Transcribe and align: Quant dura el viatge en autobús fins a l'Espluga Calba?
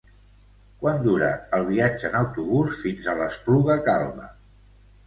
Quant 0.83 1.03
dura 1.03 1.29
el 1.59 1.67
viatge 1.67 2.09
en 2.11 2.17
autobús 2.23 2.81
fins 2.87 3.07
a 3.07 3.17
l'Espluga 3.21 3.79
Calba? 3.91 4.33